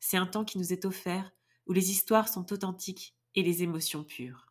[0.00, 1.32] c'est un temps qui nous est offert
[1.66, 4.46] où les histoires sont authentiques et les émotions pures.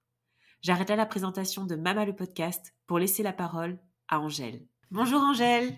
[0.62, 4.65] J'arrête là la présentation de Mama le podcast pour laisser la parole à Angèle.
[4.91, 5.77] Bonjour Angèle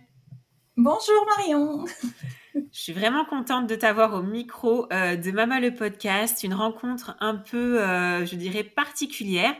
[0.75, 1.85] Bonjour Marion
[2.55, 7.15] Je suis vraiment contente de t'avoir au micro euh, de Mama le podcast, une rencontre
[7.19, 9.55] un peu, euh, je dirais, particulière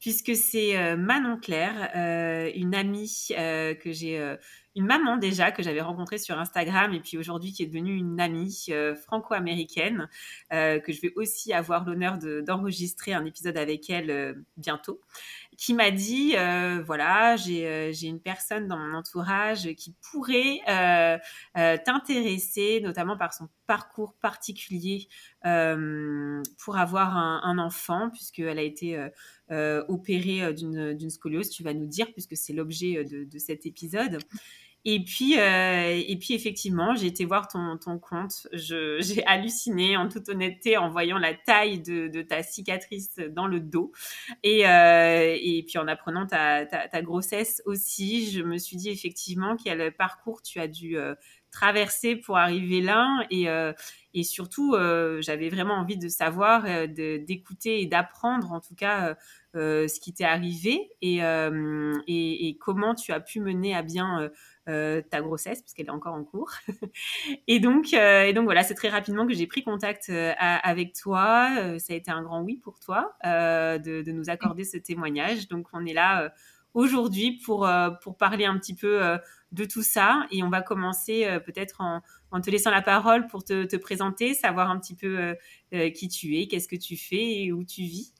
[0.00, 4.18] puisque c'est euh, Manon Claire, euh, une amie euh, que j'ai,
[4.74, 8.20] une maman déjà que j'avais rencontrée sur Instagram et puis aujourd'hui qui est devenue une
[8.20, 8.68] amie
[9.04, 10.08] franco-américaine
[10.50, 15.00] que je vais aussi avoir l'honneur d'enregistrer un épisode avec elle bientôt
[15.60, 21.18] qui m'a dit euh, voilà, euh, j'ai une personne dans mon entourage qui pourrait euh,
[21.84, 25.06] t'intéresser, notamment par son parcours particulier
[25.42, 28.98] pour avoir un, un enfant, puisqu'elle a été
[29.50, 34.18] opérée d'une scoliose, tu vas nous dire, puisque c'est l'objet de, de, cet épisode.
[34.86, 38.46] Et puis, euh, et puis effectivement, j'ai été voir ton, ton compte.
[38.52, 43.60] J'ai halluciné en toute honnêteté en voyant la taille de, de ta cicatrice dans le
[43.60, 43.92] dos.
[44.42, 48.88] Et, euh, et puis en apprenant ta, ta, ta, grossesse aussi, je me suis dit
[48.88, 51.14] effectivement quel parcours tu as dû euh,
[51.50, 53.26] traverser pour arriver là.
[53.30, 53.72] Et, euh,
[54.14, 59.16] et surtout, euh, j'avais vraiment envie de savoir, d'écouter et d'apprendre en tout cas
[59.54, 64.30] ce qui t'est arrivé et, et, et, comment tu as pu mener à bien
[64.70, 66.52] euh, ta grossesse, puisqu'elle est encore en cours.
[67.48, 70.94] et, donc, euh, et donc voilà, c'est très rapidement que j'ai pris contact euh, avec
[70.94, 71.50] toi.
[71.78, 75.48] ça a été un grand oui pour toi de, nous accorder ce témoignage.
[75.48, 76.32] Donc on est là
[76.74, 77.68] aujourd'hui pour,
[78.02, 79.00] pour parler un petit peu
[79.52, 80.26] de tout ça.
[80.30, 84.34] Et on va commencer peut-être en, en, te laissant la parole pour te, te présenter,
[84.34, 85.36] savoir un petit peu
[85.94, 88.14] qui tu es, qu'est-ce que tu fais et où tu vis.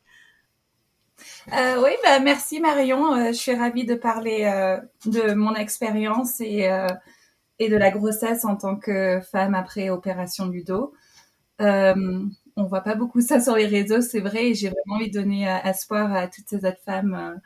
[1.53, 3.15] Euh, oui, bah, merci Marion.
[3.15, 6.69] Euh, je suis ravie de parler euh, de mon expérience et,
[7.59, 10.93] et de la grossesse en tant que femme après opération du dos.
[11.59, 15.19] on voit pas beaucoup ça sur les réseaux, c'est vrai, et j'ai vraiment envie de
[15.19, 17.41] donner espoir à toutes ces autres femmes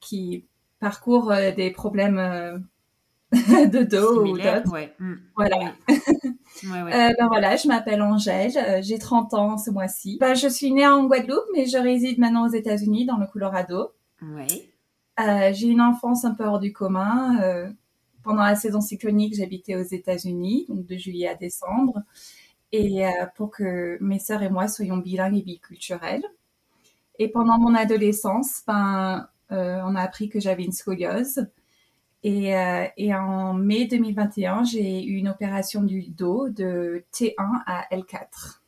[0.00, 0.46] qui
[0.80, 2.66] parcourent des problèmes
[3.32, 4.70] de dos ou d'autres.
[4.70, 4.94] Ouais.
[4.98, 5.14] Mm.
[5.36, 5.72] Voilà.
[6.72, 10.18] Euh, ben voilà, je m'appelle Angèle, euh, j'ai 30 ans ce mois-ci.
[10.20, 13.92] Ben, je suis née en Guadeloupe, mais je réside maintenant aux États-Unis, dans le Colorado.
[14.22, 14.70] Ouais.
[15.20, 17.40] Euh, j'ai une enfance un peu hors du commun.
[17.42, 17.70] Euh,
[18.22, 22.02] pendant la saison cyclonique, j'habitais aux États-Unis, donc de juillet à décembre,
[22.72, 23.04] et
[23.36, 26.24] pour que mes sœurs et moi soyons bilingues et biculturels.
[27.18, 31.46] Et pendant mon adolescence, ben, on a appris que j'avais une scoliose.
[32.24, 37.34] Et, euh, et, en mai 2021, j'ai eu une opération du dos de T1
[37.66, 38.60] à L4.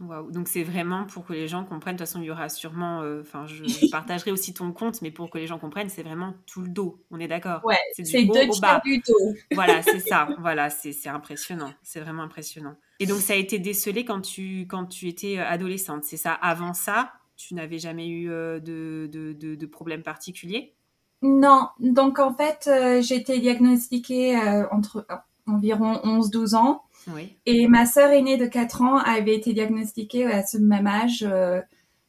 [0.00, 0.30] Wow.
[0.30, 1.96] Donc c'est vraiment pour que les gens comprennent.
[1.96, 3.02] De toute façon, il y aura sûrement.
[3.02, 6.34] Euh, enfin, je, partagerai aussi ton compte, mais pour que les gens comprennent, c'est vraiment
[6.46, 7.04] tout le dos.
[7.10, 7.62] On est d'accord?
[7.64, 7.76] Ouais.
[7.92, 9.34] C'est deux tiers du dos.
[9.54, 10.28] Voilà, c'est ça.
[10.40, 11.72] Voilà, c'est impressionnant.
[11.82, 12.76] C'est vraiment impressionnant.
[12.98, 16.04] Et donc ça a été décelé quand tu quand tu étais euh, adolescente.
[16.04, 16.32] C'est ça?
[16.32, 20.74] Avant ça, tu n'avais jamais eu de, de, de, de problème particulier
[21.22, 25.14] non, donc en fait, euh, j'ai été diagnostiquée euh, entre euh,
[25.46, 26.82] environ 11-12 ans.
[27.14, 27.36] Oui.
[27.46, 31.26] Et ma sœur aînée de 4 ans avait été diagnostiquée à ce même âge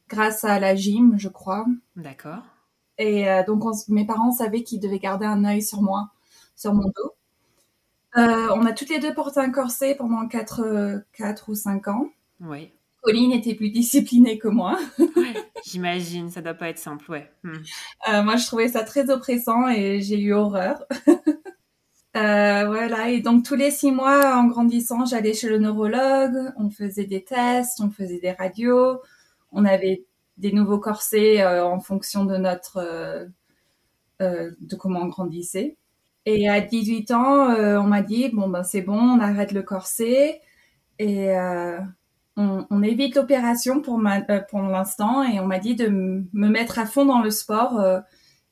[0.08, 1.64] grâce à la gym, je crois.
[1.96, 2.42] D'accord.
[2.98, 6.10] Et donc mes parents savaient qu'ils devaient garder un œil sur moi,
[6.54, 7.14] sur mon dos.
[8.14, 12.06] on a toutes les deux porté un corset pendant 4, 4 ou 5 ans.
[12.40, 12.70] Oui.
[13.04, 14.78] Pauline était plus disciplinée que moi.
[15.66, 17.30] J'imagine, ça doit pas être simple, ouais.
[17.42, 17.52] Hmm.
[18.08, 20.82] Euh, moi, je trouvais ça très oppressant et j'ai eu horreur.
[22.16, 26.70] euh, voilà, et donc tous les six mois, en grandissant, j'allais chez le neurologue, on
[26.70, 29.02] faisait des tests, on faisait des radios,
[29.52, 30.06] on avait
[30.38, 35.76] des nouveaux corsets euh, en fonction de notre, euh, de comment on grandissait.
[36.24, 40.40] Et à 18 ans, on m'a dit bon ben c'est bon, on arrête le corset
[40.98, 41.34] et
[42.36, 44.00] on, évite l'opération pour,
[44.50, 47.80] pour l'instant et on m'a dit de me mettre à fond dans le sport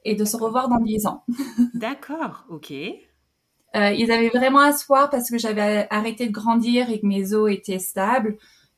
[0.05, 1.25] et de se revoir dans 10 ans.
[1.75, 2.71] D'accord, ok.
[2.71, 7.81] ils avaient vraiment espoir parce que j'avais arrêté de grandir et que mes os étaient
[7.81, 8.37] stables.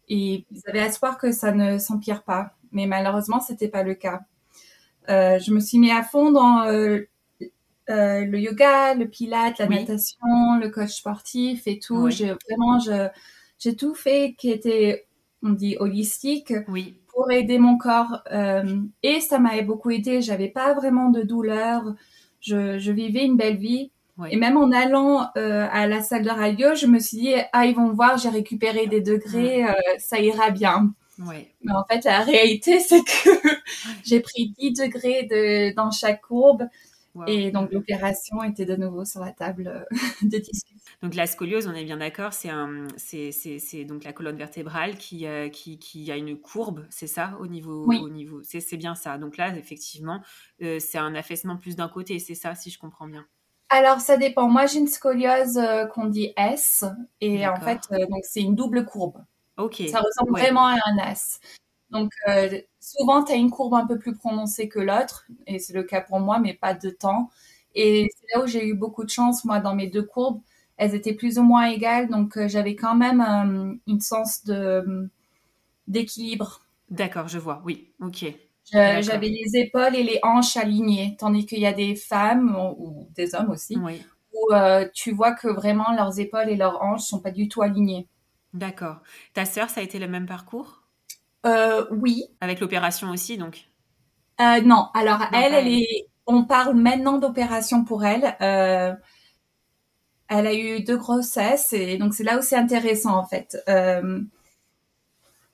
[0.09, 2.55] Et ils avaient espoir que ça ne s'empire pas.
[2.73, 4.21] Mais malheureusement, c'était pas le cas.
[5.09, 7.01] Euh, je me suis mis à fond dans euh,
[7.91, 12.11] euh, le yoga, le pilates, la natation, le coach sportif et tout.
[12.11, 12.79] J'ai vraiment,
[13.59, 15.07] j'ai tout fait qui était,
[15.43, 16.53] on dit, holistique.
[16.69, 16.97] Oui.
[17.13, 18.25] Pour aider mon corps.
[19.05, 20.21] et ça m'avait beaucoup aidé.
[20.21, 21.95] J'avais pas vraiment de douleur.
[22.41, 23.93] Je, je vivais une belle vie.
[24.31, 27.67] Et même en allant euh, à la salle de radio, je me suis dit, ah,
[27.67, 30.95] ils vont voir, j'ai récupéré des degrés, euh, ça ira bien.
[31.19, 33.31] Mais en fait, la réalité, c'est que
[34.05, 36.69] j'ai pris 10 degrés de, dans chaque courbe.
[37.27, 40.84] Et donc, l'opération était de nouveau sur la table euh, de discussion.
[41.05, 42.51] Donc, la scoliose, on est bien d'accord, c'est
[42.97, 47.85] c'est donc la colonne vertébrale qui, qui, qui, a une courbe, c'est ça, au niveau,
[47.87, 48.01] oui.
[48.03, 49.19] au niveau, c'est bien ça.
[49.19, 50.23] Donc là, effectivement,
[50.59, 53.27] c'est un affaissement plus d'un côté, c'est ça, si je comprends bien?
[53.75, 54.49] Alors, ça dépend.
[54.49, 56.85] Moi, j'ai une scoliose euh, qu'on dit S.
[57.21, 59.25] Et en fait, euh, donc c'est une double courbe.
[59.57, 59.83] Ok.
[59.91, 61.41] Ça ressemble vraiment à un S.
[61.91, 65.27] Donc, euh, souvent, tu as une courbe un peu plus prononcée que l'autre.
[65.47, 67.31] Et c'est le cas pour moi, mais pas de temps.
[67.75, 70.41] Et c'est là où j'ai eu beaucoup de chance, moi, dans mes deux courbes.
[70.77, 72.09] Elles étaient plus ou moins égales.
[72.09, 75.09] Donc, j'avais quand même une sens de,
[75.87, 76.61] d'équilibre.
[76.91, 77.63] D'accord, je vois.
[77.65, 78.27] Oui, ok.
[78.73, 83.35] J'avais les épaules et les hanches alignées, tandis qu'il y a des femmes ou, des
[83.35, 83.77] hommes aussi
[84.35, 87.63] où euh, tu vois que vraiment leurs épaules et leurs hanches sont pas du tout
[87.63, 88.09] alignées.
[88.53, 88.99] D'accord.
[89.33, 90.83] Ta sœur, ça a été le même parcours?
[91.47, 92.25] Euh, Oui.
[92.41, 93.69] Avec l'opération aussi, donc?
[94.41, 94.89] Euh, Non.
[94.95, 96.07] Alors elle, elle est.
[96.27, 98.37] On parle maintenant d'opération pour elle.
[100.29, 103.57] Elle a eu deux grossesses et donc c'est là où c'est intéressant en fait.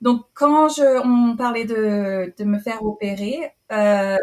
[0.01, 4.17] Donc, quand je, on parlait de, de me faire opérer, euh,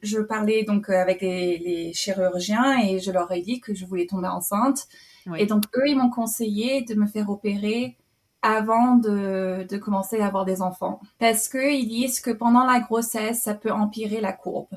[0.00, 4.06] je parlais donc avec les, les, chirurgiens et je leur ai dit que je voulais
[4.06, 4.86] tomber enceinte.
[5.36, 7.96] Et donc, eux, ils m'ont conseillé de me faire opérer
[8.42, 11.00] avant de, de commencer à avoir des enfants.
[11.18, 14.68] Parce qu'ils disent que pendant la grossesse, ça peut empirer la courbe.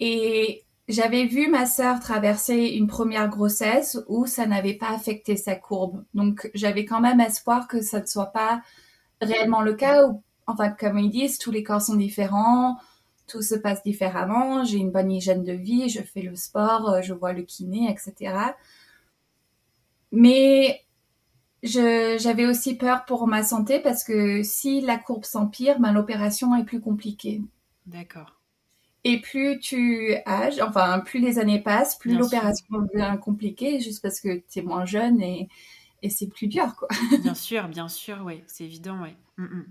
[0.00, 5.54] Et j'avais vu ma sœur traverser une première grossesse où ça n'avait pas affecté sa
[5.54, 6.04] courbe.
[6.14, 8.62] Donc j'avais quand même espoir que ça ne soit pas
[9.20, 10.02] réellement le cas.
[10.46, 12.78] Enfin, comme ils disent, tous les corps sont différents,
[13.28, 14.64] tout se passe différemment.
[14.64, 17.90] J'ai une bonne hygiène de vie, je fais le sport, euh, je vois le kiné,
[17.90, 18.34] etc.
[20.10, 20.82] Mais
[21.62, 26.64] j'avais aussi peur pour ma santé parce que si la courbe s'empire, ben, l'opération est
[26.64, 27.40] plus compliquée.
[27.86, 28.41] D'accord.
[29.04, 34.20] Et plus tu âges, enfin, plus les années passent, plus l'opération devient compliquée, juste parce
[34.20, 35.48] que tu es moins jeune et,
[36.02, 36.88] et c'est plus dur, quoi.
[37.22, 39.10] bien sûr, bien sûr, oui, c'est évident, oui.
[39.38, 39.64] Mm, mm.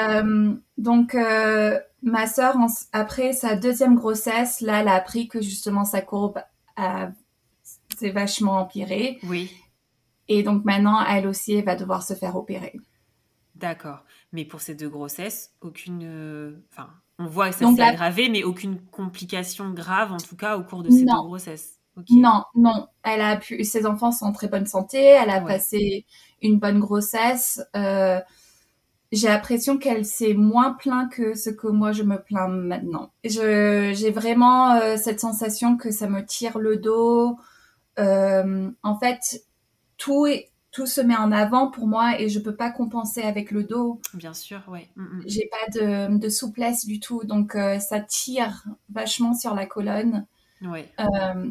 [0.00, 2.56] euh, donc, euh, ma sœur,
[2.92, 6.40] après sa deuxième grossesse, là, elle a appris que justement sa courbe
[7.96, 9.18] s'est vachement empirée.
[9.22, 9.52] Oui.
[10.28, 12.74] Et donc maintenant, elle aussi, elle va devoir se faire opérer.
[13.54, 14.04] D'accord.
[14.32, 16.02] Mais pour ces deux grossesses, aucune.
[16.04, 20.56] Euh, enfin, on voit que ça s'est aggravé, mais aucune complication grave, en tout cas,
[20.56, 21.78] au cours de ces deux grossesses.
[22.10, 22.88] Non, non.
[23.04, 24.98] Elle a pu, ses enfants sont en très bonne santé.
[24.98, 26.06] Elle a passé
[26.42, 27.62] une bonne grossesse.
[27.76, 28.20] Euh,
[29.12, 33.12] j'ai l'impression qu'elle s'est moins plaint que ce que moi je me plains maintenant.
[33.22, 37.38] j'ai vraiment euh, cette sensation que ça me tire le dos.
[38.00, 39.44] Euh, en fait,
[39.98, 43.52] tout est, tout se met en avant pour moi et je peux pas compenser avec
[43.52, 44.00] le dos.
[44.12, 44.90] Bien sûr, ouais.
[44.96, 45.22] Mm, mm.
[45.26, 50.26] J'ai pas de, de, souplesse du tout, donc euh, ça tire vachement sur la colonne.
[50.62, 50.90] Ouais.
[50.98, 51.50] Euh,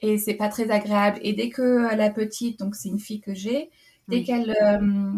[0.00, 1.18] et c'est pas très agréable.
[1.22, 3.70] Et dès que la petite, donc c'est une fille que j'ai,
[4.08, 5.12] dès qu'elle euh,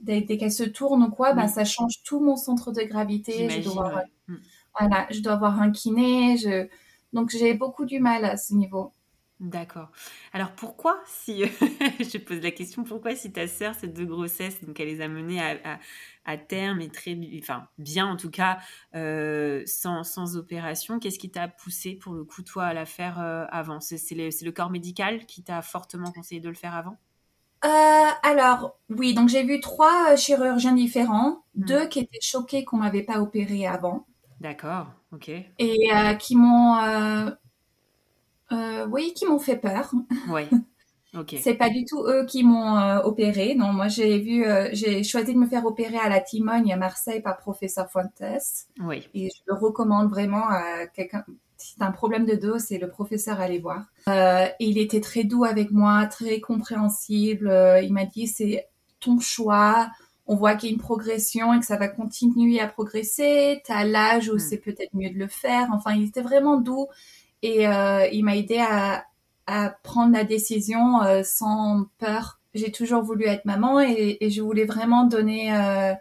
[0.00, 3.48] dès, qu'elle se tourne ou quoi, bah, ça change tout mon centre de gravité.
[3.48, 4.36] Je dois, mm.
[4.76, 6.36] voilà, je dois avoir un kiné.
[6.36, 6.66] Je...
[7.12, 8.92] Donc j'ai beaucoup du mal à ce niveau.
[9.38, 9.90] D'accord.
[10.32, 11.44] Alors pourquoi, si
[12.00, 15.08] je pose la question, pourquoi si ta sœur, ces deux grossesses, donc elle les a
[15.08, 18.58] menées à, terme et très, enfin bien en tout cas,
[18.94, 23.44] euh, sans, opération, qu'est-ce qui t'a poussé pour le coup toi à la faire euh,
[23.50, 23.78] avant?
[23.80, 26.96] C'est le, corps médical qui t'a fortement conseillé de le faire avant?
[27.64, 31.64] Euh, alors, oui, donc j'ai vu trois chirurgiens différents, mmh.
[31.66, 34.06] deux qui étaient choqués qu'on m'avait pas opéré avant.
[34.40, 35.30] D'accord, ok.
[35.58, 37.30] Et qui m'ont euh,
[38.90, 39.90] oui, qui m'ont fait peur.
[40.28, 40.42] Oui.
[41.16, 41.34] Ok.
[41.40, 43.54] c'est pas du tout eux qui m'ont euh, opéré.
[43.54, 46.76] Non, moi j'ai vu, euh, j'ai choisi de me faire opérer à la Timogne à
[46.76, 48.20] Marseille par professeur Fuentes.
[48.80, 49.08] Oui.
[49.14, 51.24] Et je le recommande vraiment à quelqu'un.
[51.56, 53.84] Si c'est un problème de dos, c'est le professeur à aller voir.
[54.08, 57.50] et il était très doux avec moi, très compréhensible.
[57.82, 58.68] il m'a dit c'est
[59.00, 59.88] ton choix.
[60.26, 63.62] On voit qu'il y a une progression et que ça va continuer à progresser.
[63.64, 64.38] T'as l'âge où Hmm.
[64.40, 65.68] c'est peut-être mieux de le faire.
[65.72, 66.88] Enfin, il était vraiment doux
[67.42, 69.04] et euh, il m'a aidé à,
[69.46, 72.40] à prendre la décision euh, sans peur.
[72.54, 75.92] J'ai toujours voulu être maman et, et je voulais vraiment donner euh,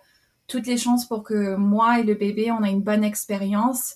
[0.47, 3.95] toutes les chances pour que moi et le bébé, on ait une bonne expérience.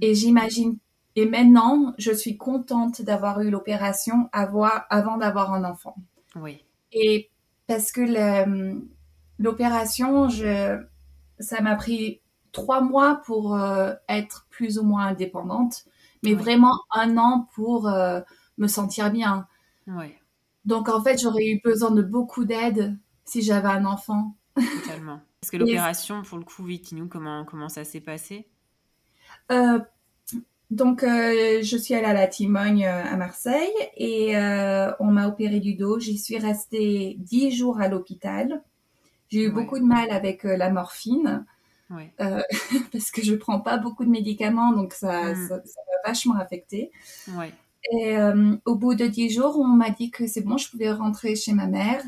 [0.00, 0.78] Et j'imagine,
[1.16, 5.96] et maintenant, je suis contente d'avoir eu l'opération avoir- avant d'avoir un enfant.
[6.36, 6.64] Oui.
[6.92, 7.28] Et
[7.66, 8.00] parce que
[9.38, 10.80] l'opération, je,
[11.38, 12.20] ça m'a pris
[12.52, 13.58] trois mois pour
[14.08, 15.84] être plus ou moins indépendante,
[16.22, 16.40] mais Ouais.
[16.42, 18.20] vraiment un an pour euh,
[18.58, 19.46] me sentir bien.
[20.64, 24.36] Donc en fait, j'aurais eu besoin de beaucoup d'aide si j'avais un enfant.
[24.72, 25.20] totalement.
[25.40, 28.46] Parce que l'opération, pour le coup, oui, dis-nous comment, comment ça s'est passé?
[29.50, 29.78] Euh,
[30.70, 35.60] donc, euh, je suis allée à la Timogne à Marseille et euh, on m'a opéré
[35.60, 35.98] du dos.
[35.98, 38.62] J'y suis restée dix jours à l'hôpital.
[39.30, 39.54] J'ai eu Ouais.
[39.54, 41.44] beaucoup de mal avec la morphine
[42.92, 45.48] parce que je prends pas beaucoup de médicaments, donc ça, Mm.
[45.48, 46.90] ça, ça m'a vachement affectée.
[47.92, 50.92] Et euh, au bout de dix jours, on m'a dit que c'est bon, je pouvais
[50.92, 52.02] rentrer chez ma mère.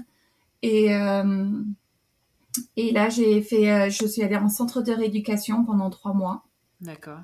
[0.63, 1.51] Et, euh,
[2.77, 6.45] et là, j'ai fait, euh, je suis allée en centre de rééducation pendant trois mois.
[6.81, 7.21] D'accord.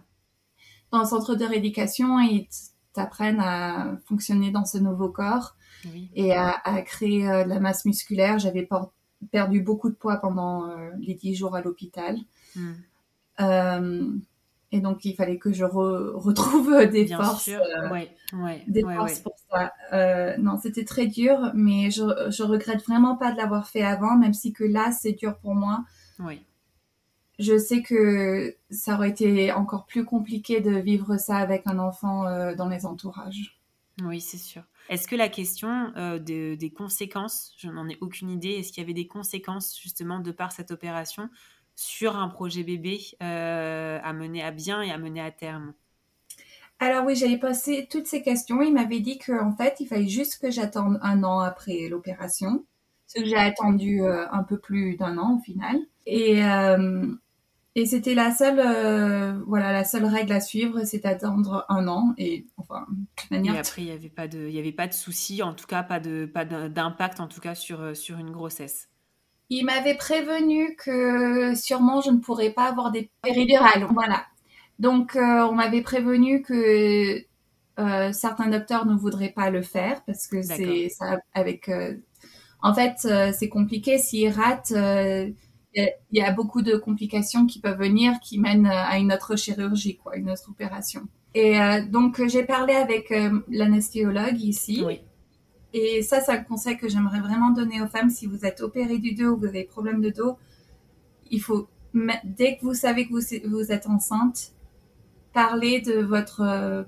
[0.92, 2.48] dans le centre de rééducation, ils
[2.94, 6.08] t'apprennent à fonctionner dans ce nouveau corps Oui.
[6.14, 8.38] et à, à créer de la masse musculaire.
[8.38, 8.66] J'avais
[9.30, 10.66] perdu beaucoup de poids pendant
[11.00, 12.16] les dix jours à l'hôpital.
[12.56, 12.72] Hmm.
[14.70, 17.60] Et donc, il fallait que je re- retrouve des Bien forces, sûr.
[17.60, 18.14] euh, Ouais.
[18.34, 18.62] Ouais.
[18.68, 19.72] des ouais, forces pour ça.
[19.94, 24.16] Euh, non, c'était très dur, mais je, je regrette vraiment pas de l'avoir fait avant,
[24.16, 25.84] même si que là, c'est dur pour moi.
[26.18, 26.42] Oui.
[27.38, 32.26] Je sais que ça aurait été encore plus compliqué de vivre ça avec un enfant
[32.26, 33.60] euh, dans les entourages.
[34.04, 34.62] Oui, c'est sûr.
[34.90, 38.82] Est-ce que la question euh, de- des conséquences, je n'en ai aucune idée, est-ce qu'il
[38.82, 41.28] y avait des conséquences justement de par cette opération
[41.78, 45.74] sur un projet bébé euh, à mener à bien et à mener à terme?
[46.80, 48.62] Alors oui, j'avais posé toutes ces questions.
[48.62, 52.64] Il m'avait dit qu'en fait, il fallait juste que j'attende un an après l'opération.
[53.06, 55.76] Ce que j'ai attendu euh, un peu plus d'un an au final.
[56.06, 57.06] Et, euh,
[57.76, 62.12] et c'était la seule, euh, voilà, la seule règle à suivre, c'est d'attendre un an.
[62.18, 62.86] Et enfin,
[63.30, 65.54] de Et après, il n'y avait pas de, il y avait pas de souci, en
[65.54, 68.88] tout cas pas de, pas d'impact en tout cas sur sur une grossesse.
[69.50, 73.86] Il m'avait prévenu que sûrement je ne pourrais pas avoir des péridurales.
[73.92, 74.26] Voilà.
[74.78, 77.24] Donc, euh, on m'avait prévenu que
[77.78, 81.68] euh, certains docteurs ne voudraient pas le faire parce que c'est ça avec.
[81.68, 81.96] euh,
[82.62, 83.98] en fait, c'est compliqué.
[83.98, 85.34] S'ils ratent, il
[85.74, 89.96] y, y a beaucoup de complications qui peuvent venir qui mènent à une autre chirurgie,
[89.96, 91.02] quoi, une autre opération.
[91.34, 93.12] Et donc, j'ai parlé avec
[93.48, 94.82] l'anesthéologue ici.
[94.84, 95.00] Oui.
[95.72, 98.10] Et ça, c'est un conseil que j'aimerais vraiment donner aux femmes.
[98.10, 100.38] Si vous êtes opéré du dos ou que vous avez des problèmes de dos,
[101.30, 101.68] il faut,
[102.24, 104.52] dès que vous savez que vous, vous êtes enceinte,
[105.32, 106.84] parler de votre euh,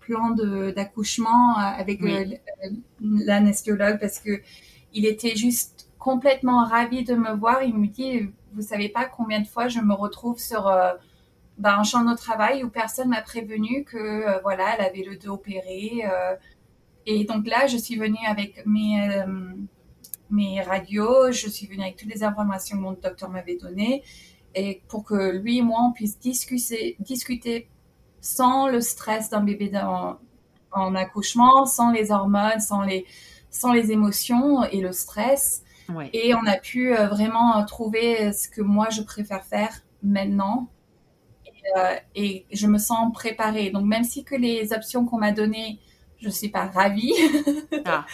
[0.00, 0.30] plan
[0.76, 2.38] d'accouchement euh, avec Oui.
[2.64, 4.40] euh, parce que
[4.92, 7.62] il était juste complètement ravi de me voir.
[7.62, 10.92] Il me dit, vous savez pas combien de fois je me retrouve sur euh,
[11.58, 15.34] ben, un champ de travail où personne m'a prévenu que voilà, elle avait le dos
[15.34, 16.02] opéré.
[17.06, 19.26] Et donc là, je suis venue avec mes, euh,
[20.30, 24.02] mes radios, je suis venue avec toutes les informations que mon docteur m'avait données,
[24.54, 27.68] et pour que lui et moi, on puisse discuter, discuter
[28.20, 29.70] sans le stress d'un bébé
[30.72, 33.04] en accouchement, sans les hormones, sans les,
[33.50, 35.62] sans les émotions et le stress.
[35.88, 36.10] Ouais.
[36.12, 40.68] Et on a pu euh, vraiment trouver ce que moi, je préfère faire maintenant.
[41.46, 43.70] Et, euh, et je me sens préparée.
[43.70, 45.78] Donc, même si que les options qu'on m'a données,
[46.20, 47.12] je suis pas ravie.
[47.84, 48.04] Ah.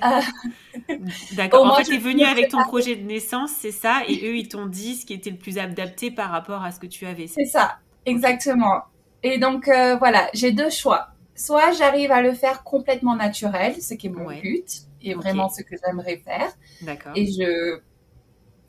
[0.00, 0.20] Ah.
[1.32, 1.66] D'accord.
[1.66, 4.48] En fait, tu es venu avec ton projet de naissance, c'est ça, et eux, ils
[4.48, 7.26] t'ont dit ce qui était le plus adapté par rapport à ce que tu avais.
[7.26, 8.82] C'est ça, exactement.
[9.22, 11.08] Et donc, euh, voilà, j'ai deux choix.
[11.34, 14.40] Soit j'arrive à le faire complètement naturel, ce qui est mon Ouais.
[14.40, 14.66] but,
[15.02, 16.52] et vraiment ce que j'aimerais faire.
[16.82, 17.12] D'accord.
[17.16, 17.80] Et je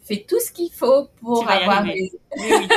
[0.06, 2.12] fais tout ce qu'il faut pour avoir, arriver.
[2.12, 2.68] les- Oui, oui,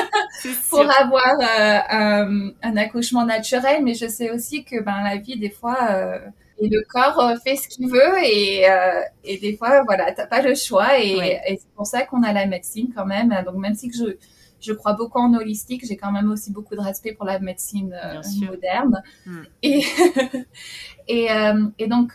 [0.40, 3.84] c'est pour avoir euh, un, un accouchement naturel.
[3.84, 6.18] Mais je sais aussi que ben, la vie, des fois, euh,
[6.60, 8.18] et le corps euh, fait ce qu'il veut.
[8.24, 10.98] Et, euh, et des fois, voilà, t'as pas le choix.
[11.00, 13.34] Et, c'est pour ça qu'on a la médecine quand même.
[13.44, 14.16] Donc, même si que je,
[14.60, 17.94] je crois beaucoup en holistique, j'ai quand même aussi beaucoup de respect pour la médecine
[18.40, 19.02] moderne.
[19.26, 19.42] Mm.
[19.62, 19.84] Et,
[21.08, 21.28] et,
[21.78, 22.12] et donc,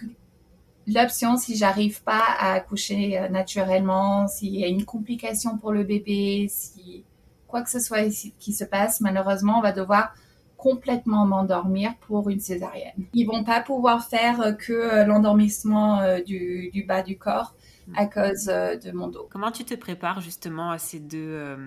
[0.88, 5.84] l'option, si j'arrive pas à accoucher euh, naturellement, s'il y a une complication pour le
[5.84, 7.04] bébé, si
[7.48, 8.10] quoi que ce soit
[8.40, 10.14] qui se passe, malheureusement, on va devoir
[10.58, 13.06] complètement m'endormir pour une césarienne.
[13.14, 17.54] Ils vont pas pouvoir faire euh, que euh, l'endormissement du, du bas du corps
[17.96, 19.28] à cause de mon dos.
[19.30, 21.58] Comment tu te prépares justement à ces deux, euh,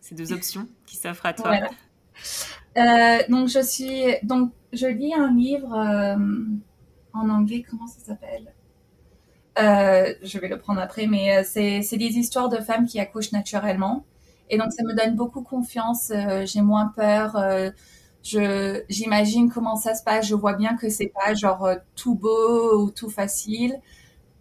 [0.00, 1.48] ces deux options qui s'offrent à toi?
[1.48, 1.70] Voilà.
[2.76, 6.16] Euh, donc je suis donc je lis un livre euh,
[7.12, 8.53] en anglais comment ça s'appelle?
[9.58, 13.32] Euh, je vais le prendre après mais euh, c'est des histoires de femmes qui accouchent
[13.32, 14.04] naturellement.
[14.50, 17.36] Et donc ça me donne beaucoup confiance euh, j'ai moins peur
[18.22, 22.90] j'imagine comment ça se passe je vois bien que c'est pas genre tout beau ou
[22.90, 23.80] tout facile.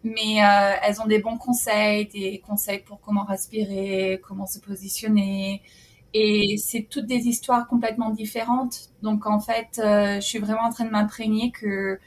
[0.03, 0.38] Mais
[0.84, 5.62] elles ont des bons conseils des conseils pour comment respirer comment se positionner.
[6.13, 8.91] Et c'est toutes des histoires complètement différentes.
[9.03, 12.00] Donc en fait, je suis vraiment en train de m'imprégner que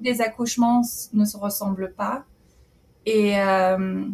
[0.00, 2.24] tous les accouchements ne se ressemblent pas
[3.06, 4.04] et, euh,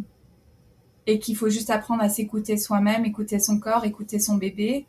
[1.07, 4.87] et qu'il faut juste apprendre à s'écouter soi-même, écouter son corps, écouter son bébé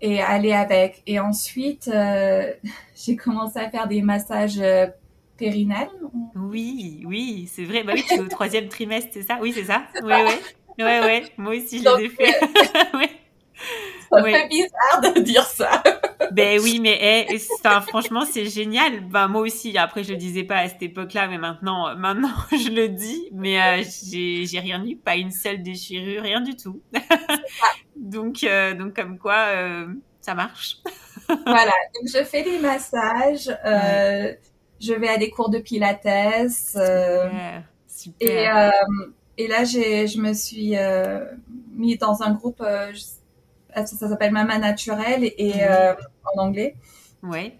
[0.00, 1.02] et aller avec.
[1.06, 2.52] Et ensuite, euh,
[2.96, 4.86] j'ai commencé à faire des massages euh,
[5.36, 5.88] périnales.
[6.36, 7.84] Oui, oui, c'est vrai.
[7.84, 9.38] Bah oui, tu es au troisième trimestre, c'est ça?
[9.40, 9.86] Oui, c'est ça?
[10.00, 10.34] Oui, oui.
[10.78, 11.32] Ouais, ouais.
[11.36, 12.38] Moi aussi, je Donc, les ai fait.
[12.94, 13.10] Ouais.
[14.16, 14.32] Ça Oui.
[14.32, 15.82] fait bizarre de dire ça.
[16.32, 19.00] Ben oui, mais eh, enfin, franchement, c'est génial.
[19.08, 22.32] Ben, moi aussi, après, je le disais pas à cette époque-là, mais maintenant, euh, maintenant,
[22.50, 23.28] je le dis.
[23.32, 26.80] Mais euh, j'ai j'ai rien eu, pas une seule déchirure, rien du tout.
[27.96, 29.86] donc, euh, donc, comme quoi, euh,
[30.20, 30.78] ça marche.
[31.28, 33.50] Voilà, donc je fais des massages,
[34.80, 36.02] je vais à des cours de pilates.
[36.48, 37.62] Super,
[38.20, 38.56] et, super.
[38.56, 38.70] euh,
[39.38, 40.74] et là, j'ai, je me suis
[41.72, 43.02] mis dans un groupe, je-
[43.74, 45.94] ça, ça s'appelle Mama Naturelle et, euh,
[46.34, 46.76] en anglais.
[47.22, 47.58] Ouais,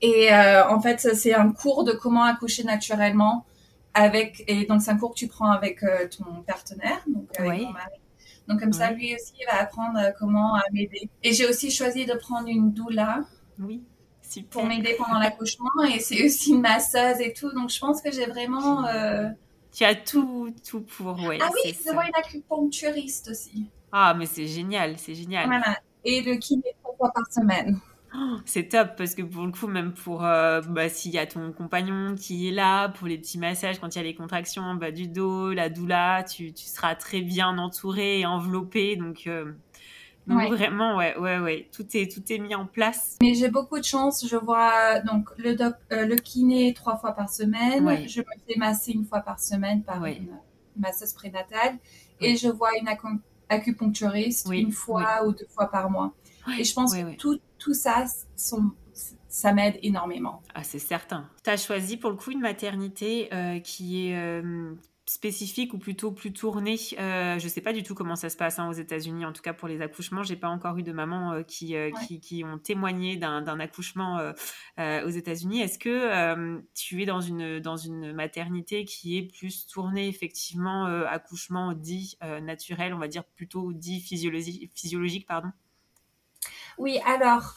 [0.00, 3.46] Et euh, en fait, c'est un cours de comment accoucher naturellement
[3.94, 7.62] avec et donc c'est un cours que tu prends avec euh, ton partenaire, donc avec
[7.62, 7.98] mon mari.
[8.46, 11.10] Donc comme ça, lui aussi, il va apprendre comment m'aider.
[11.22, 13.20] Et j'ai aussi choisi de prendre une doula
[13.58, 13.82] oui,
[14.50, 17.52] pour m'aider pendant l'accouchement et c'est aussi une masseuse et tout.
[17.52, 18.86] Donc je pense que j'ai vraiment.
[19.70, 23.68] Tu as tout, tout pour, ouais, Ah oui, c'est vois une acupuncturiste aussi.
[23.92, 25.46] Ah, mais c'est génial, c'est génial.
[25.46, 25.76] Voilà.
[26.04, 27.78] Et le kiné trois fois par semaine.
[28.14, 31.26] Oh, C'est top parce que pour le coup, même pour euh, bah, s'il y a
[31.26, 34.74] ton compagnon qui est là pour les petits massages quand il y a les contractions
[34.76, 38.96] bah, du dos, la doula, tu, tu seras très bien entouré et enveloppé.
[38.96, 39.52] Donc, euh,
[40.26, 40.48] donc Ouais.
[40.48, 43.16] vraiment, ouais, ouais, ouais, tout est, tout est mis en place.
[43.22, 44.26] Mais j'ai beaucoup de chance.
[44.26, 47.84] Je vois donc le, doc, euh, le kiné trois fois par semaine.
[47.86, 48.08] Ouais.
[48.08, 50.16] Je me fais masser une fois par semaine par Ouais.
[50.16, 50.28] une
[50.78, 51.76] masseuse prénatale.
[52.20, 56.14] Et je vois une acu- acupuncturiste Oui, une fois ou deux fois par mois.
[56.58, 58.06] Et je pense que tout, tout ça,
[58.36, 58.70] sont,
[59.28, 60.42] ça m'aide énormément.
[60.54, 61.28] Ah, c'est certain.
[61.44, 64.74] Tu as choisi pour le coup une maternité euh, qui est euh,
[65.08, 66.76] spécifique ou plutôt plus tournée.
[66.98, 69.40] Euh, je sais pas du tout comment ça se passe hein, aux États-Unis, en tout
[69.40, 70.22] cas pour les accouchements.
[70.22, 72.06] J'ai pas encore eu de maman euh, qui, euh, Ouais.
[72.06, 74.18] qui, qui ont témoigné d'un accouchement
[74.78, 75.62] euh, aux États-Unis.
[75.62, 81.72] Est-ce que tu es dans une, dans une maternité qui est plus tournée effectivement accouchement
[81.72, 85.48] dit naturel, on va dire plutôt dit physiologique, physiologique pardon?
[86.76, 87.54] Oui, alors,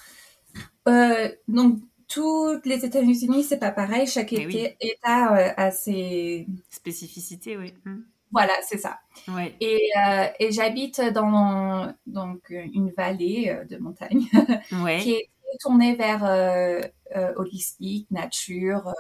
[1.47, 1.79] donc,
[2.11, 4.07] toutes les États-Unis, c'est pas pareil.
[4.07, 4.57] Chaque Mais oui.
[4.57, 6.47] été- État euh, a ses...
[6.69, 7.73] Spécificité, oui.
[7.85, 8.01] Hmm.
[8.31, 8.99] Voilà, c'est ça.
[9.27, 9.55] Ouais.
[9.59, 14.25] Et, euh, et j'habite dans donc, une vallée euh, de montagne
[14.83, 14.99] Ouais.
[14.99, 16.81] qui est tournée vers euh,
[17.15, 18.93] euh, holistique, nature, euh,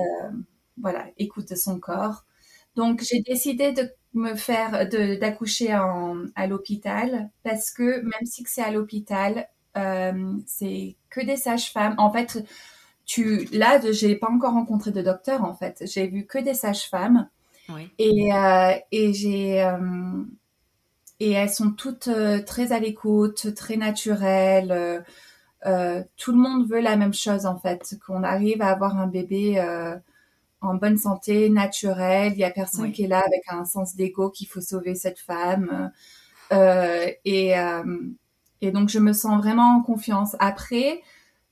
[0.00, 0.30] euh,
[0.80, 2.24] voilà, écoute de son corps.
[2.76, 8.70] Donc, j'ai décidé de me faire, d'accoucher à l'hôpital parce que même si c'est à
[8.70, 9.42] l'hôpital, euh,
[10.46, 11.94] c'est que des sages-femmes.
[11.98, 12.44] En fait,
[13.06, 15.84] tu, là, j'ai pas encore rencontré de docteur, en fait.
[15.86, 17.28] J'ai vu que des sages-femmes.
[17.98, 19.78] Et, euh, et j'ai euh,
[21.20, 24.72] et elles sont toutes euh, très à l'écoute, très naturelles.
[24.72, 25.00] euh,
[25.66, 29.06] euh, tout le monde veut la même chose en fait, qu'on arrive à avoir un
[29.06, 29.96] bébé euh,
[30.60, 32.32] en bonne santé, naturel.
[32.34, 32.92] Il y a personne Oui.
[32.92, 35.92] qui est là avec un sens d'ego qu'il faut sauver cette femme.
[36.52, 37.84] Euh, et euh,
[38.60, 40.36] et donc je me sens vraiment en confiance.
[40.38, 41.02] Après,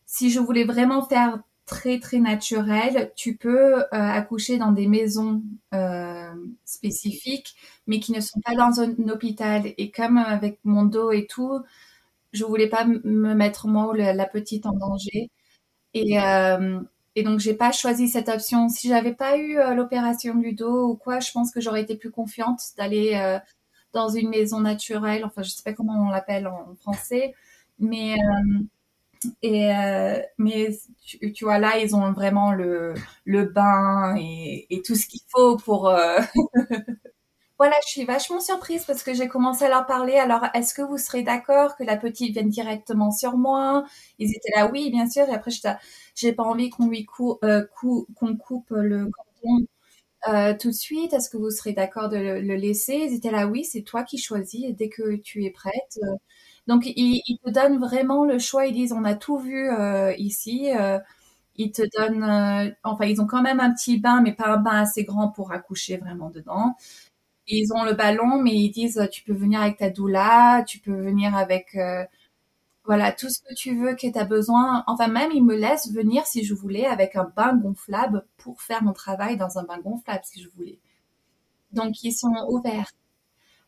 [0.07, 5.42] si je voulais vraiment faire très très naturel, tu peux euh, accoucher dans des maisons
[5.75, 6.33] euh,
[6.64, 7.55] spécifiques,
[7.87, 9.75] mais qui ne sont pas dans un, hôpital.
[9.77, 11.61] Et comme avec mon dos et tout,
[12.33, 15.31] je voulais pas me mettre moi ou la, la petite en danger.
[15.94, 16.81] Et, euh,
[17.14, 18.68] et donc j'ai pas choisi cette option.
[18.68, 21.97] Si j'avais pas eu euh, l'opération du dos ou quoi, je pense que j'aurais été
[21.97, 23.38] plus confiante d'aller
[23.92, 25.24] dans une maison naturelle.
[25.24, 27.35] Enfin, je sais pas comment on l'appelle en français,
[27.79, 28.62] mais euh,
[29.44, 30.22] euh,
[31.35, 32.94] tu, vois là, ils ont vraiment le
[33.44, 35.88] bain et, tout ce qu'il faut pour.
[35.88, 36.20] euh,
[37.59, 40.16] Voilà, je suis vachement surprise parce que j'ai commencé à leur parler.
[40.16, 43.85] Alors, est-ce que vous serez d'accord que la petite vienne directement sur moi?
[44.20, 45.29] Ils étaient là, oui, bien sûr.
[45.29, 45.51] Et après,
[46.14, 49.66] j'ai pas envie qu'on lui qu'on coupe le cordon
[50.29, 52.95] euh, tout de suite Est-ce que vous serez d'accord de le, laisser?
[52.95, 55.99] Ils étaient là, oui, c'est toi qui choisis dès que tu es prête.
[56.03, 56.17] euh,
[56.67, 58.67] donc, ils, te donnent vraiment le choix.
[58.67, 60.71] Ils disent, on a tout vu euh, ici.
[61.57, 64.83] ils te donnent, enfin, ils ont quand même un petit bain, mais pas un bain
[64.83, 66.77] assez grand pour accoucher vraiment dedans.
[67.49, 70.95] Ils ont le ballon, mais ils disent, tu peux venir avec ta doula, tu peux
[70.95, 71.77] venir avec,
[72.88, 74.83] voilà, tout ce que tu veux, que tu as besoin.
[74.87, 78.83] Enfin, même, ils me laissent venir, si je voulais, avec un bain gonflable pour faire
[78.83, 80.79] mon travail dans un bain gonflable, si je voulais.
[81.70, 82.90] Donc, ils sont ouverts.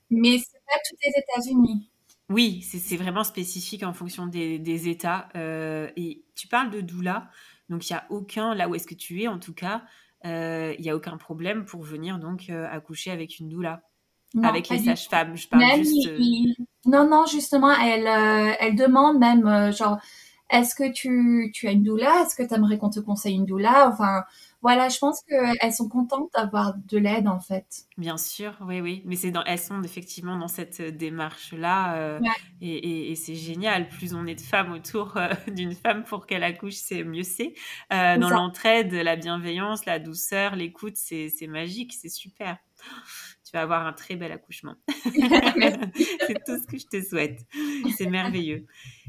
[0.09, 1.91] Mais c'est pas tous les États-Unis.
[2.31, 5.29] Oui, c'est vraiment spécifique en fonction des, des États.
[5.37, 7.29] Euh, et tu parles de doula,
[7.69, 9.83] donc il n'y a aucun, là où est-ce que tu es en tout cas,
[10.25, 13.83] euh, il n'y a aucun problème pour venir donc euh, accoucher avec une doula,
[14.35, 15.37] Non, avec les sages-femmes.
[15.37, 16.09] Je parle Même, juste.
[16.87, 19.99] non, non, justement, elle, euh, elle demande même, euh, genre,
[20.51, 22.23] est-ce que tu, tu as une doula?
[22.23, 23.89] Est-ce que tu aimerais qu'on te conseille une doula?
[23.89, 24.25] Enfin,
[24.63, 27.87] voilà, je pense qu'elles sont contentes d'avoir de l'aide, en fait.
[27.99, 32.21] Bien sûr, oui, oui, mais c'est dans, elles sont effectivement dans cette euh, démarche-là, euh,
[32.21, 33.89] Ouais, et, et- et c'est génial.
[33.91, 37.53] Plus on est de femmes autour d'une femme pour qu'elle accouche, c'est mieux c'est.
[37.91, 42.57] Dans l'entraide, la bienveillance, la douceur, l'écoute, c'est c'est magique, c'est super.
[43.51, 44.77] Tu vas avoir un très bel accouchement.
[45.05, 47.41] C'est tout ce que je te souhaite.
[47.97, 48.65] C'est merveilleux.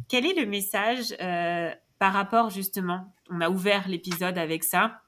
[0.10, 5.04] Quel est le message euh, par rapport justement On a ouvert l'épisode avec ça.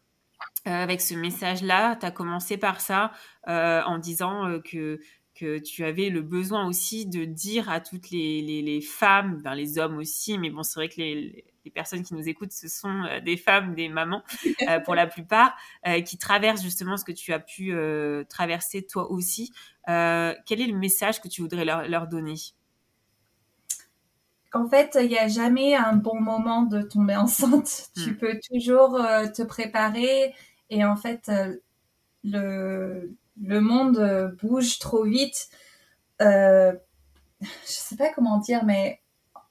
[0.67, 3.11] Euh, avec ce message-là, tu as commencé par ça
[3.47, 4.99] euh, en disant que,
[5.33, 9.55] que tu avais le besoin aussi de dire à toutes les, les, les femmes, ben
[9.55, 12.67] les hommes aussi, mais bon, c'est vrai que les, les personnes qui nous écoutent, ce
[12.67, 14.23] sont euh, des femmes, des mamans
[14.69, 15.55] euh, pour la plupart,
[15.87, 19.51] euh, qui traversent justement ce que tu as pu euh, traverser toi aussi.
[19.87, 22.35] Quel est le message que tu voudrais leur, leur donner?
[24.53, 27.89] En fait, il n'y a jamais un bon moment de tomber enceinte.
[27.95, 28.17] Tu Hmm.
[28.17, 28.91] peux toujours
[29.35, 30.33] te préparer
[30.69, 31.31] et en fait,
[32.23, 35.49] le, le monde bouge trop vite.
[37.65, 39.01] Je sais pas comment dire, mais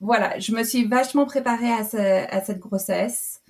[0.02, 3.42] voilà, je me suis vachement préparée à, ce- à cette grossesse.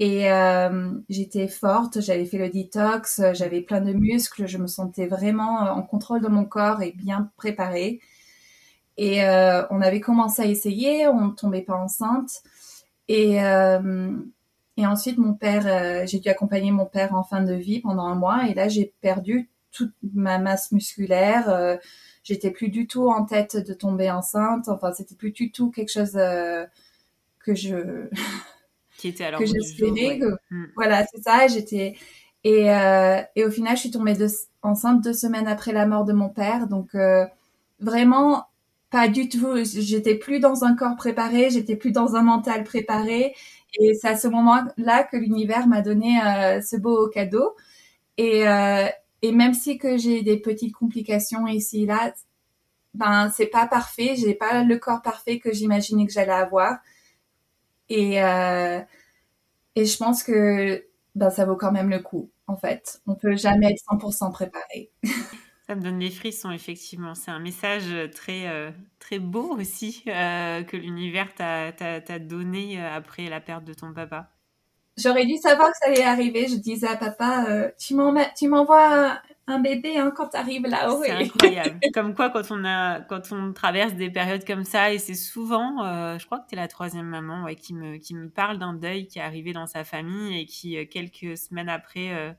[0.00, 5.06] Et euh, j'étais forte, j'avais fait le détox, j'avais plein de muscles, je me sentais
[5.08, 8.00] vraiment euh, en contrôle de mon corps et bien préparée.
[8.98, 12.42] Et euh, on avait commencé à essayer, on ne tombait pas enceinte.
[13.08, 13.38] Et,
[14.76, 18.14] et ensuite, mon père, j'ai dû accompagner mon père en fin de vie pendant un
[18.14, 18.48] mois.
[18.48, 21.78] Et là, j'ai perdu toute ma masse musculaire.
[22.30, 24.68] J'étais plus du tout en tête de tomber enceinte.
[24.68, 26.64] Enfin, c'était plus du tout quelque chose euh,
[27.40, 28.08] que je
[28.98, 30.22] Qui était à que j'espérais.
[30.22, 30.32] ouais.
[30.52, 30.66] Hmm.
[30.76, 31.48] Voilà, c'est ça.
[31.48, 31.96] J'étais
[32.44, 34.14] et euh, et au final, je suis tombée
[34.62, 36.68] enceinte deux semaines après la mort de mon père.
[36.68, 37.26] Donc euh,
[37.80, 38.46] vraiment
[38.90, 39.56] pas du tout.
[39.64, 41.50] J'étais plus dans un corps préparé.
[41.50, 43.34] J'étais plus dans un mental préparé.
[43.80, 46.20] Et c'est à ce moment-là que l'univers m'a donné
[46.62, 47.56] ce beau cadeau.
[48.20, 48.86] Et euh,
[49.22, 52.12] et même si que j'ai des petites complications ici et là,
[52.94, 54.14] ben c'est pas parfait.
[54.16, 56.78] J'ai pas le corps parfait que j'imaginais que j'allais avoir.
[57.88, 58.80] Et euh,
[59.76, 63.00] et je pense que ben, ça vaut quand même le coup, en fait.
[63.06, 64.90] On peut jamais être 100% préparé.
[65.66, 67.14] Ça me donne des frissons, effectivement.
[67.14, 73.40] C'est un message très, euh, très beau aussi euh, que l'univers t'a donné après la
[73.40, 74.32] perte de ton papa.
[75.02, 76.46] J'aurais dû savoir que ça allait arriver.
[76.48, 78.50] Je disais à papa, euh, tu m'envoies tu
[79.46, 81.02] un, bébé hein, quand t'arrives là-haut.
[81.04, 81.80] C'est incroyable.
[81.94, 85.84] Comme quoi, quand on, a, quand on traverse des périodes comme ça, et c'est souvent,
[85.84, 88.58] euh, je crois que tu es la troisième maman ouais, qui, me, qui me parle
[88.58, 92.32] d'un deuil qui est arrivé dans sa famille et qui, euh, quelques semaines après, euh,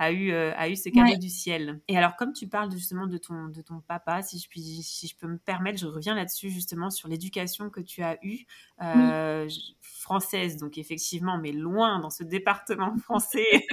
[0.00, 1.18] a, eu, euh, a eu ce cadeau Ouais.
[1.18, 1.80] du ciel.
[1.86, 5.06] Et alors, comme tu parles justement de ton, de ton papa, si je, puis, si
[5.08, 8.46] je peux me permettre, je reviens là-dessus justement sur l'éducation que tu as eue,
[8.82, 9.46] euh,
[9.82, 13.66] française, donc effectivement, mais loin dans ce département français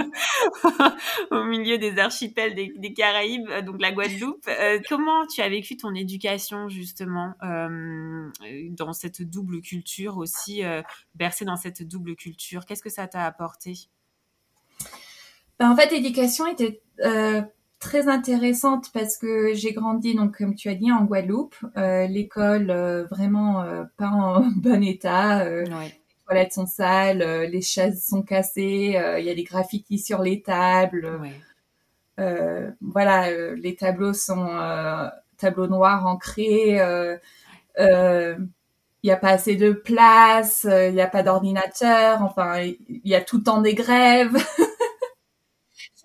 [1.31, 4.45] au milieu des archipels des, des Caraïbes, euh, donc la Guadeloupe.
[4.47, 8.29] Euh, comment tu as vécu ton éducation justement euh,
[8.71, 10.81] dans cette double culture aussi, euh,
[11.15, 12.65] bercée dans cette double culture?
[12.65, 13.89] Qu'est-ce que ça t'a apporté?
[15.59, 17.41] Ben, en fait, l'éducation était euh,
[17.79, 21.55] très intéressante parce que j'ai grandi, donc comme tu as dit, en Guadeloupe.
[21.77, 25.41] Euh, L'école, euh, vraiment euh, pas en bon état.
[25.45, 25.85] euh, Ouais.
[25.87, 29.99] les toilettes sont sales, euh, les chaises sont cassées, euh, il y a des graffitis
[29.99, 31.17] sur les tables.
[31.21, 31.33] ouais.
[32.19, 36.79] Euh, voilà, euh, les tableaux sont euh, tableaux noirs ancrés.
[36.81, 37.17] euh,
[37.79, 38.37] euh,
[39.03, 42.21] il n'y a pas assez de place, euh, il n'y a pas d'ordinateur.
[42.23, 44.37] Enfin, il y a tout le temps des grèves.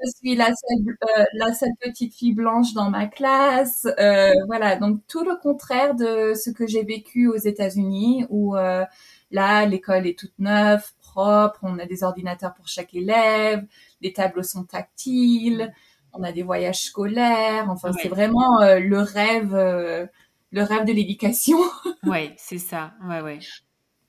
[0.04, 3.86] Je suis la seule, euh, la seule petite fille blanche dans ma classe.
[3.98, 8.84] Euh, voilà, donc tout le contraire de ce que j'ai vécu aux États-Unis, où euh,
[9.30, 13.64] là, l'école est toute neuve, propre, on a des ordinateurs pour chaque élève,
[14.00, 15.72] les tableaux sont tactiles.
[16.14, 17.70] on a des voyages scolaires.
[17.70, 18.00] Enfin, Ouais.
[18.02, 21.58] c'est vraiment le rêve, le rêve de l'éducation.
[22.04, 22.92] Ouais, c'est ça.
[23.08, 23.38] Ouais, ouais.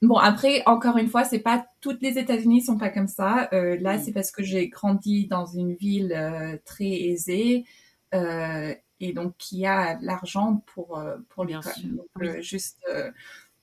[0.03, 3.49] Bon, après, encore une fois, c'est pas toutes les États-Unis sont pas comme ça.
[3.53, 4.01] Euh, là, Mm.
[4.03, 7.65] c'est parce que j'ai grandi dans une ville euh, très aisée
[8.13, 12.41] euh, et donc qui a l'argent pour pour Bien sûr, Donc, oui.
[12.43, 12.77] juste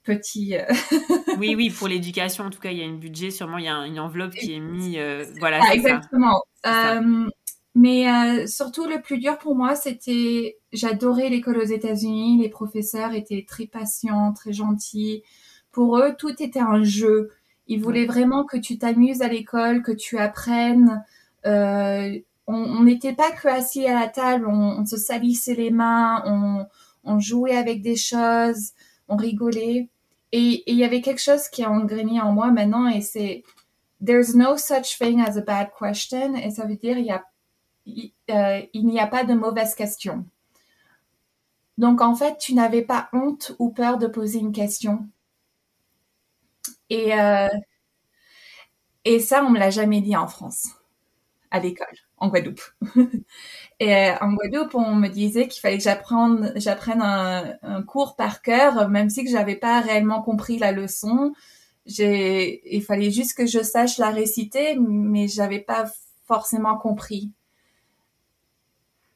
[0.03, 0.55] petit.
[1.39, 3.69] Oui, oui, pour l'éducation, en tout cas, il y a un budget, sûrement, il y
[3.69, 4.99] a un- une enveloppe qui est mise.
[5.39, 6.43] voilà, Ah, exactement.
[6.65, 7.01] Ça.
[7.77, 12.39] Mais euh, surtout, le plus dur pour moi, c'était, j'adorais l'école aux États-Unis.
[12.43, 15.23] Les professeurs étaient très patients, très gentils.
[15.73, 17.31] Pour eux, tout était un jeu.
[17.67, 21.05] Ils voulaient vraiment que tu t'amuses à l'école, que tu apprennes.
[21.47, 26.23] Euh, on n'était pas que assis à la table, on, on se salissait les mains,
[26.27, 26.67] on,
[27.05, 28.73] on jouait avec des choses,
[29.09, 29.89] on rigolait.
[30.33, 33.43] Et et il y avait quelque chose qui a engrainé en moi maintenant, et c'est
[34.05, 37.25] There's no such thing as a bad question, et ça veut dire il y a
[37.87, 40.25] il, euh, il n'y a pas de mauvaise question.
[41.79, 45.09] Donc en fait, tu n'avais pas honte ou peur de poser une question.
[46.91, 47.49] Et euh,
[49.05, 50.69] et ça, on me l'a jamais dit en France,
[51.51, 51.87] à l'école,
[52.19, 52.61] en Guadeloupe.
[53.81, 58.89] et euh, en Guadeloupe, on me disait qu'il fallait que j'apprenne, un, cours par cœur,
[58.91, 61.33] même si que j'avais pas réellement compris la leçon.
[61.87, 65.87] Il fallait juste que je sache la réciter, mais j'avais pas
[66.27, 67.33] forcément compris.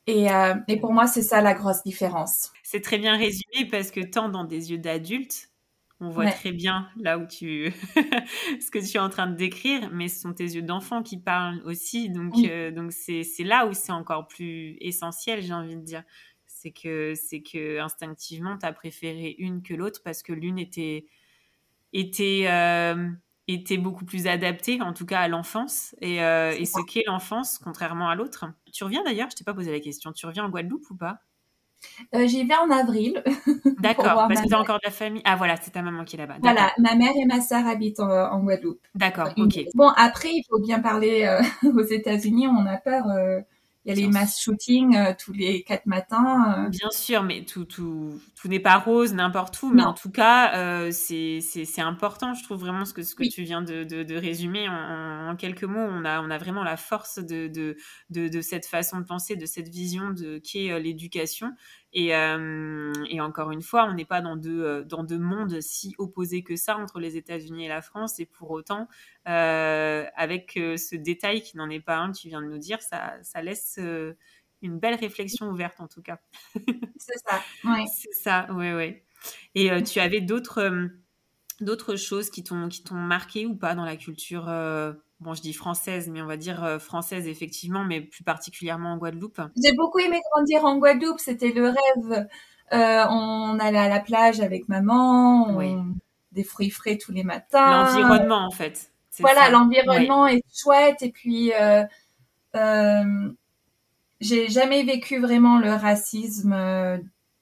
[0.06, 2.52] Et, euh, et pour moi, c'est ça la grosse différence.
[2.62, 5.50] C'est très bien résumé parce que tant dans des yeux d'adulte,
[6.04, 6.28] on voit Ouais.
[6.28, 7.72] très bien là où tu
[8.60, 11.18] ce que tu es en train de décrire, mais ce sont tes yeux d'enfant qui
[11.18, 12.44] parlent aussi, donc Oui.
[12.44, 16.04] euh, donc c'est là où c'est encore plus essentiel, j'ai envie de dire.
[16.46, 21.06] C'est que c'est que instinctivement tu as préféré une que l'autre parce que l'une était
[21.92, 23.10] était euh,
[23.48, 27.58] était beaucoup plus adaptée, en tout cas à l'enfance et, euh, et ce qu'est l'enfance,
[27.58, 28.46] contrairement à l'autre.
[28.72, 30.12] Tu reviens d'ailleurs, je t'ai pas posé la question.
[30.12, 31.20] Tu reviens en Guadeloupe ou pas?
[32.14, 33.22] Euh, j'y vais en avril.
[33.78, 35.22] D'accord, parce que tu as encore de la famille.
[35.24, 36.36] Ah voilà, c'est ta maman qui est là-bas.
[36.40, 38.80] Voilà, ma mère et ma sœur habitent en, en Guadeloupe.
[38.94, 39.58] d'accord, ok.
[39.74, 41.42] Bon, après, il faut bien parler euh,
[41.72, 43.06] aux États-Unis, on a peur.
[43.08, 43.40] euh,
[43.86, 46.64] Il y a les mass shootings euh, tous les quatre matins.
[46.66, 46.68] euh.
[46.70, 49.88] Bien sûr, mais tout, tout, tout n'est pas rose n'importe où, mais Non.
[49.88, 53.24] en tout cas, euh, c'est c'est- c'est important, je trouve vraiment ce que, ce que
[53.24, 53.28] Oui.
[53.28, 55.78] tu viens de, de, de résumer en, en quelques mots.
[55.80, 57.76] On a, on a vraiment la force de, de,
[58.10, 61.50] de, de cette façon de penser, de cette vision de qu'est euh, l'éducation.
[61.96, 65.60] Et, euh, et encore une fois, on n'est pas dans deux, euh, dans deux mondes
[65.60, 68.18] si opposés que ça entre les États-Unis et la France.
[68.18, 68.88] Et pour autant,
[69.28, 73.14] euh, avec ce détail qui n'en est pas un, tu viens de nous dire, ça,
[73.22, 74.14] ça laisse euh,
[74.60, 76.18] une belle réflexion ouverte en tout cas.
[76.98, 77.46] C'est ça.
[77.64, 77.84] Ouais.
[77.86, 79.04] C'est ça, ouais, ouais.
[79.54, 80.90] Et tu avais d'autres
[81.60, 84.48] d'autres choses qui t'ont qui t'ont marqué ou pas dans la culture
[85.24, 88.96] bon je dis française mais on va dire euh, française effectivement mais plus particulièrement en
[88.98, 92.28] Guadeloupe J'ai beaucoup aimé grandir en Guadeloupe, c'était le rêve.
[92.72, 95.74] Euh, on allait à la plage avec maman, on- Oui.
[96.32, 97.70] des fruits frais tous les matins.
[97.84, 101.84] l'environnement en fait Voilà, l'environnement est chouette et puis euh,
[102.56, 103.32] euh,
[104.20, 106.52] j'ai jamais vécu vraiment le racisme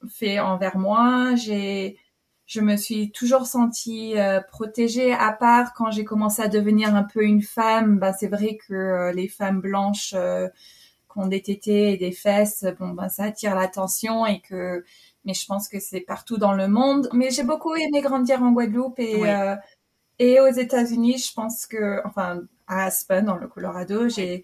[0.09, 1.35] fait envers moi.
[1.35, 1.97] J'ai,
[2.53, 5.11] je me suis toujours sentie euh, protégée.
[5.13, 8.73] À part quand j'ai commencé à devenir un peu une femme, bah c'est vrai que
[8.73, 10.47] euh, les femmes blanches euh,
[11.11, 14.83] qui ont des tétés et des fesses, bon ben ça attire l'attention et que
[15.25, 17.09] mais je pense que c'est partout dans le monde.
[17.13, 19.29] Mais j'ai beaucoup aimé grandir en Guadeloupe et Oui.
[20.19, 24.43] et aux États-Unis, je pense que enfin à Aspen dans le Colorado, j'ai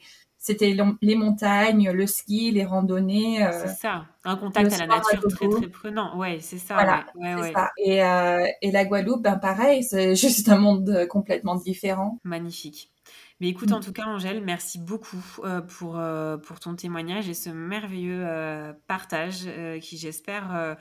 [0.55, 3.45] c'était les montagnes, le ski, les randonnées.
[3.45, 6.73] euh, c'est ça un contact à la à nature très très prenant ouais c'est ça
[6.75, 7.53] Voilà, ouais, ouais, c'est ouais.
[7.53, 7.69] ça.
[7.77, 12.19] Et, euh, et la Guadeloupe, ben pareil, c'est juste un monde euh, complètement différent.
[12.23, 12.91] Magnifique.
[13.41, 13.73] Mais écoute, Mm.
[13.73, 18.23] en tout cas, Angèle, merci beaucoup euh, pour, euh, pour ton témoignage et ce merveilleux
[18.27, 19.47] euh, partage
[19.81, 20.75] qui, j'espère,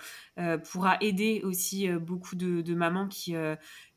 [0.71, 3.35] pourra aider aussi beaucoup de, de mamans qui,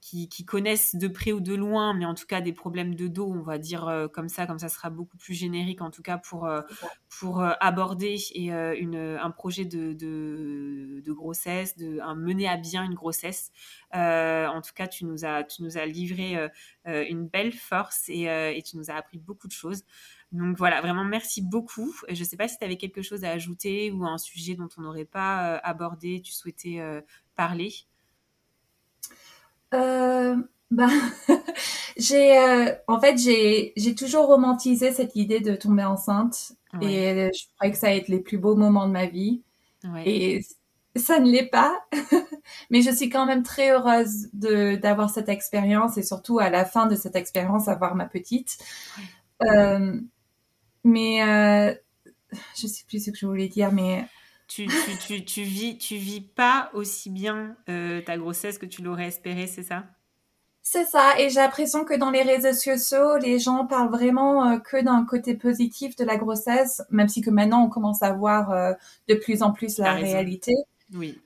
[0.02, 3.08] qui, qui connaissent de près ou de loin, mais en tout cas des problèmes de
[3.08, 6.02] dos, on va dire euh, comme ça, comme ça sera beaucoup plus générique, en tout
[6.02, 6.62] cas pour, euh,
[7.20, 12.58] pour euh, aborder et, une, un projet de, de, de grossesse, de, un mener à
[12.58, 13.52] bien une grossesse.
[13.94, 16.50] En tout cas, tu nous as, tu nous as livré
[16.86, 19.84] une belle force et, et tu nous as appris beaucoup de choses.
[20.32, 21.94] Donc voilà, vraiment merci beaucoup.
[22.10, 24.70] Je ne sais pas si tu avais quelque chose à ajouter ou un sujet dont
[24.78, 26.82] on n'aurait pas abordé, tu souhaitais
[27.36, 27.72] parler.
[29.74, 30.36] Euh,
[30.70, 30.90] ben,
[31.98, 37.32] j'ai, euh, en fait, j'ai, j'ai toujours romantisé cette idée de tomber enceinte Ouais, et
[37.34, 39.42] je croyais que ça allait être les plus beaux moments de ma vie
[39.84, 40.04] ouais.
[40.08, 40.46] et
[40.96, 41.78] ça ne l'est pas.
[42.70, 46.66] Mais je suis quand même très heureuse de, d'avoir cette expérience et surtout à la
[46.66, 48.58] fin de cette expérience avoir ma petite.
[49.44, 50.00] Euh,
[50.84, 51.74] mais euh,
[52.60, 54.06] je sais plus ce que je voulais dire, mais
[54.54, 58.82] tu, tu, tu, tu vis, tu vis pas aussi bien euh, ta grossesse que tu
[58.82, 59.86] l'aurais espéré, c'est ça?
[60.62, 64.58] C'est ça, et j'ai l'impression que dans les réseaux sociaux, les gens parlent vraiment euh,
[64.60, 68.52] que d'un côté positif de la grossesse, même si que maintenant on commence à voir
[68.52, 68.74] euh,
[69.08, 70.54] de plus en plus la réalité.
[70.94, 71.18] Oui.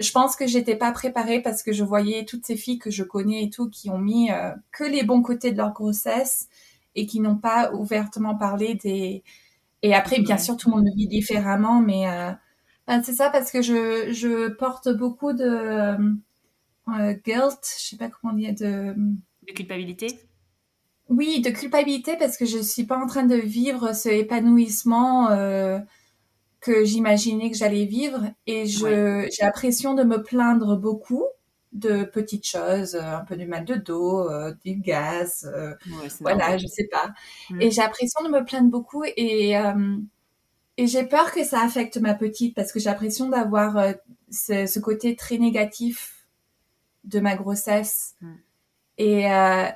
[0.00, 3.04] Je pense que j'étais pas préparée parce que je voyais toutes ces filles que je
[3.04, 4.28] connais et tout qui ont mis
[4.72, 6.48] que les bons côtés de leur grossesse
[6.96, 9.22] et qui n'ont pas ouvertement parlé des.
[9.84, 12.06] Et après, bien sûr, tout le monde le vit différemment, mais
[12.86, 15.44] ben, c'est ça parce que je, je porte beaucoup de
[16.88, 18.94] euh, guilt, je sais pas comment dire, de...
[19.46, 20.18] De culpabilité?
[21.10, 25.78] Oui, de culpabilité parce que je suis pas en train de vivre ce épanouissement euh,
[26.60, 28.22] que j'imaginais que j'allais vivre.
[28.46, 31.24] Et j'ai l'impression de me plaindre beaucoup
[31.74, 35.74] de petites choses, un peu du mal de dos, euh, du gaz, euh,
[36.20, 37.12] voilà, je sais pas.
[37.50, 37.60] Mm.
[37.60, 39.96] Et j'ai l'impression de me plaindre beaucoup et euh,
[40.76, 43.92] et j'ai peur que ça affecte ma petite parce que j'ai l'impression d'avoir euh,
[44.30, 46.26] ce, ce, côté très négatif
[47.04, 48.16] de ma grossesse.
[48.20, 48.34] Mm.
[48.98, 49.68] Et, euh,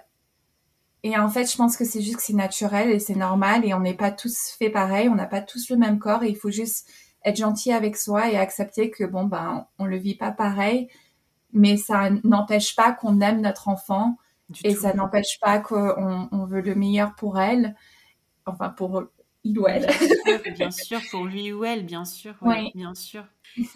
[1.04, 3.74] et en fait, je pense que c'est juste que c'est naturel et c'est normal et
[3.74, 6.36] on n'est pas tous fait pareil, on n'a pas tous le même corps et il
[6.36, 6.88] faut juste
[7.24, 10.88] être gentil avec soi et accepter que bon, ben, on le vit pas pareil,
[11.52, 14.18] mais ça n'empêche pas qu'on aime notre enfant
[14.64, 17.74] et ça n'empêche pas qu'on on veut le meilleur pour elle,
[18.46, 19.04] enfin pour
[19.44, 19.86] il ou elle.
[20.54, 22.34] Bien sûr, pour lui ou elle, bien sûr.
[22.42, 23.24] Oui, bien sûr.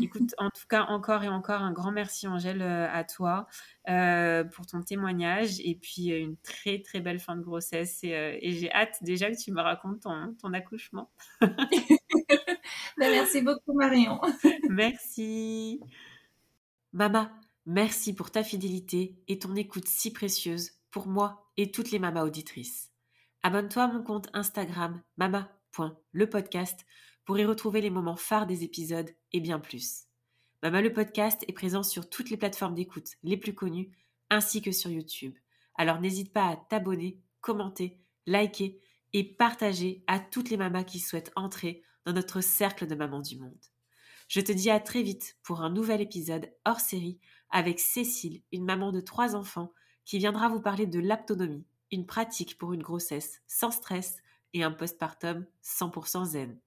[0.00, 3.46] Écoute, en tout cas, encore et encore un grand merci, Angèle, euh, à toi
[3.88, 8.00] euh, pour ton témoignage et puis euh, une très, très belle fin de grossesse.
[8.02, 11.10] Et, j'ai hâte déjà que tu me racontes ton, ton accouchement.
[12.98, 14.20] Ben, merci beaucoup, Marion.
[14.68, 15.80] merci.
[16.92, 17.32] Mama,
[17.66, 22.24] merci pour ta fidélité et ton écoute si précieuse pour moi et toutes les mamas
[22.24, 22.90] auditrices.
[23.42, 26.84] Abonne-toi à mon compte Instagram mama.lepodcast
[27.24, 30.04] pour y retrouver les moments phares des épisodes et bien plus.
[30.62, 33.90] Mama le podcast est présent sur toutes les plateformes d'écoute les plus connues
[34.30, 35.36] ainsi que sur YouTube.
[35.74, 38.80] Alors n'hésite pas à t'abonner, commenter, liker
[39.12, 43.38] et partager à toutes les mamas qui souhaitent entrer dans notre cercle de mamans du
[43.38, 43.60] monde.
[44.28, 47.20] Je te dis à très vite pour un nouvel épisode hors série
[47.52, 49.72] avec Cécile, une maman de trois enfants,
[50.04, 54.16] qui viendra vous parler de l'aptonomie, une pratique pour une grossesse sans stress
[54.54, 56.58] et un postpartum 100% zen.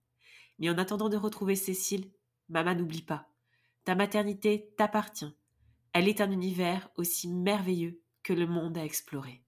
[0.60, 2.12] Mais en attendant de retrouver Cécile,
[2.48, 3.28] maman n'oublie pas,
[3.84, 5.36] ta maternité t'appartient.
[5.92, 9.44] Elle est un univers aussi merveilleux que le monde à explorer.